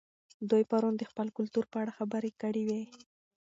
[0.49, 2.81] دوی پرون د خپل کلتور په اړه خبرې کړې وې.